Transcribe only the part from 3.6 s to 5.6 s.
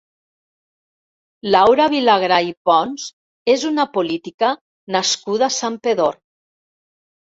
una política nascuda a